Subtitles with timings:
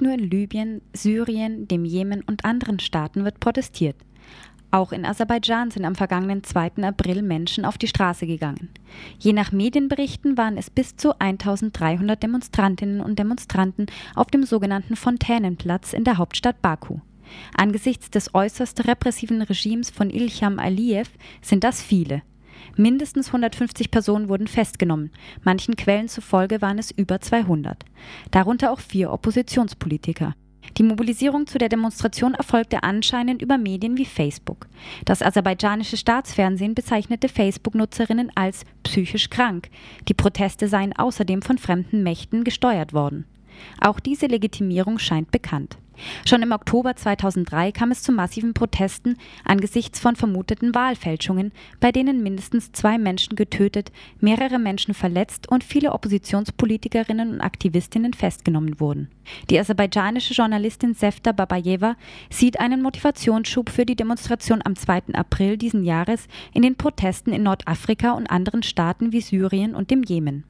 [0.00, 3.96] Nicht nur in Libyen, Syrien, dem Jemen und anderen Staaten wird protestiert.
[4.70, 6.82] Auch in Aserbaidschan sind am vergangenen 2.
[6.84, 8.70] April Menschen auf die Straße gegangen.
[9.18, 15.92] Je nach Medienberichten waren es bis zu 1300 Demonstrantinnen und Demonstranten auf dem sogenannten Fontänenplatz
[15.92, 17.00] in der Hauptstadt Baku.
[17.54, 21.10] Angesichts des äußerst repressiven Regimes von Ilham Aliyev
[21.42, 22.22] sind das viele.
[22.76, 25.10] Mindestens 150 Personen wurden festgenommen.
[25.42, 27.84] Manchen Quellen zufolge waren es über 200.
[28.30, 30.34] Darunter auch vier Oppositionspolitiker.
[30.76, 34.68] Die Mobilisierung zu der Demonstration erfolgte anscheinend über Medien wie Facebook.
[35.04, 39.68] Das aserbaidschanische Staatsfernsehen bezeichnete Facebook-Nutzerinnen als psychisch krank.
[40.08, 43.26] Die Proteste seien außerdem von fremden Mächten gesteuert worden.
[43.80, 45.76] Auch diese Legitimierung scheint bekannt.
[46.26, 52.22] Schon im Oktober 2003 kam es zu massiven Protesten angesichts von vermuteten Wahlfälschungen, bei denen
[52.22, 59.08] mindestens zwei Menschen getötet, mehrere Menschen verletzt und viele Oppositionspolitikerinnen und Aktivistinnen festgenommen wurden.
[59.48, 61.96] Die aserbaidschanische Journalistin Sefta Babayeva
[62.30, 65.14] sieht einen Motivationsschub für die Demonstration am 2.
[65.14, 70.02] April diesen Jahres in den Protesten in Nordafrika und anderen Staaten wie Syrien und dem
[70.02, 70.44] Jemen.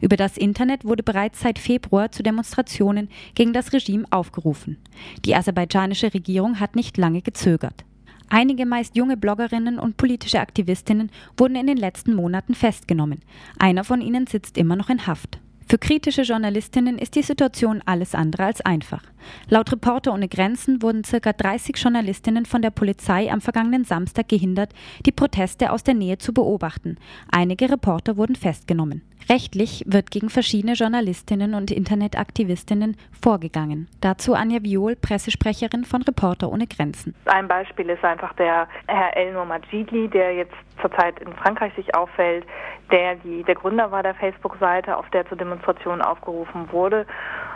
[0.00, 4.78] Über das Internet wurde bereits seit Februar zu Demonstrationen gegen das Regime aufgerufen.
[5.24, 7.84] Die aserbaidschanische Regierung hat nicht lange gezögert.
[8.28, 13.20] Einige meist junge Bloggerinnen und politische Aktivistinnen wurden in den letzten Monaten festgenommen.
[13.58, 15.38] Einer von ihnen sitzt immer noch in Haft.
[15.68, 19.02] Für kritische Journalistinnen ist die Situation alles andere als einfach.
[19.48, 21.32] Laut Reporter ohne Grenzen wurden ca.
[21.32, 24.72] 30 Journalistinnen von der Polizei am vergangenen Samstag gehindert,
[25.06, 26.96] die Proteste aus der Nähe zu beobachten.
[27.30, 29.02] Einige Reporter wurden festgenommen.
[29.28, 33.88] Rechtlich wird gegen verschiedene Journalistinnen und Internetaktivistinnen vorgegangen.
[34.00, 37.14] Dazu Anja Viol, Pressesprecherin von Reporter ohne Grenzen.
[37.26, 42.44] Ein Beispiel ist einfach der Herr Elnor Majidli, der jetzt zurzeit in Frankreich sich auffällt,
[42.90, 47.06] der die, der Gründer war der Facebook-Seite, auf der zur Demonstration aufgerufen wurde.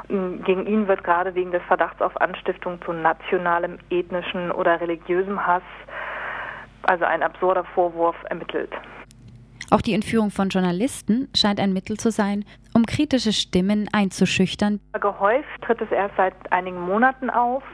[0.08, 5.62] Gegen ihn wird gerade wegen des Verdachts auf Anstiftung zu nationalem, ethnischen oder religiösem Hass,
[6.82, 8.72] also ein absurder Vorwurf, ermittelt.
[9.70, 14.80] Auch die Entführung von Journalisten scheint ein Mittel zu sein, um kritische Stimmen einzuschüchtern.
[15.00, 17.64] Gehäuft tritt es erst seit einigen Monaten auf.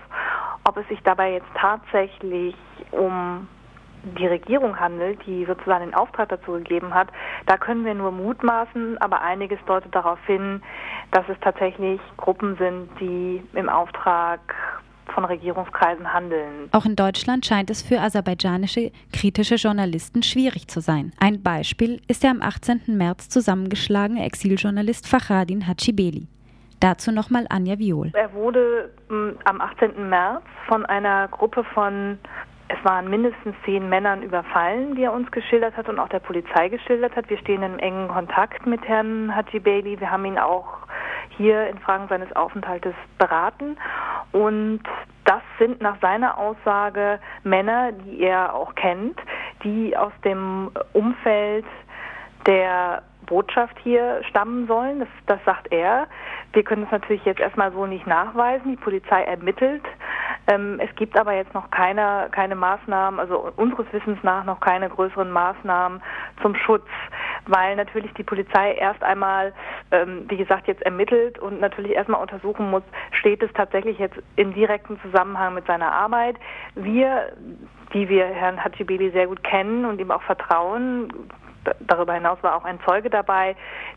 [0.64, 2.54] Ob es sich dabei jetzt tatsächlich
[2.92, 3.46] um
[4.18, 7.08] die Regierung handelt, die sozusagen den Auftrag dazu gegeben hat,
[7.46, 10.62] da können wir nur mutmaßen, aber einiges deutet darauf hin,
[11.10, 14.40] dass es tatsächlich Gruppen sind, die im Auftrag
[15.14, 16.68] von Regierungskreisen handeln.
[16.72, 21.12] Auch in Deutschland scheint es für aserbaidschanische kritische Journalisten schwierig zu sein.
[21.20, 22.82] Ein Beispiel ist der am 18.
[22.86, 26.28] März zusammengeschlagene Exiljournalist Fachradin Hachibeli.
[26.80, 28.10] Dazu nochmal Anja Viol.
[28.14, 30.08] Er wurde m, am 18.
[30.08, 32.18] März von einer Gruppe von
[32.72, 36.68] es waren mindestens zehn Männern überfallen, wie er uns geschildert hat und auch der Polizei
[36.68, 37.28] geschildert hat.
[37.28, 40.00] Wir stehen in engen Kontakt mit Herrn Haji Bailey.
[40.00, 40.78] Wir haben ihn auch
[41.36, 43.76] hier in Fragen seines Aufenthaltes beraten.
[44.32, 44.80] Und
[45.24, 49.20] das sind nach seiner Aussage Männer, die er auch kennt,
[49.64, 51.66] die aus dem Umfeld
[52.46, 55.00] der Botschaft hier stammen sollen.
[55.00, 56.06] Das, das sagt er.
[56.52, 58.70] Wir können es natürlich jetzt erstmal so nicht nachweisen.
[58.70, 59.84] Die Polizei ermittelt.
[60.46, 64.88] Ähm, es gibt aber jetzt noch keine, keine Maßnahmen, also unseres Wissens nach noch keine
[64.88, 66.02] größeren Maßnahmen
[66.42, 66.86] zum Schutz
[67.46, 69.52] weil natürlich die Polizei erst einmal,
[69.90, 72.82] ähm, wie gesagt, jetzt ermittelt und natürlich erstmal untersuchen muss,
[73.12, 76.36] steht es tatsächlich jetzt in direktem Zusammenhang mit seiner Arbeit.
[76.74, 77.32] Wir,
[77.92, 81.12] die wir Herrn Hachibeli sehr gut kennen und ihm auch vertrauen,
[81.80, 83.54] darüber hinaus war auch ein Zeuge dabei,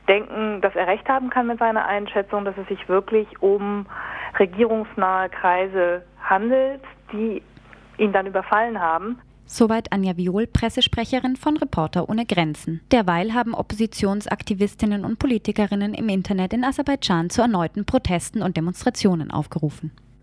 [0.08, 3.88] denken, dass er recht haben kann mit seiner Einschätzung, dass es sich wirklich um
[4.38, 6.81] regierungsnahe Kreise handelt,
[7.12, 7.41] die
[7.97, 9.19] ihn dann überfallen haben.
[9.47, 12.81] Soweit Anja Viol, Pressesprecherin von Reporter ohne Grenzen.
[12.91, 19.91] Derweil haben Oppositionsaktivistinnen und Politikerinnen im Internet in Aserbaidschan zu erneuten Protesten und Demonstrationen aufgerufen.